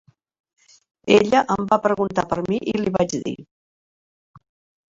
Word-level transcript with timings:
Ella 1.17 1.43
em 1.57 1.69
va 1.73 1.79
preguntar 1.83 2.25
per 2.33 2.39
mi, 2.47 2.59
i 2.73 2.75
li 2.81 2.97
vaig 2.97 3.15
dir. 3.29 3.37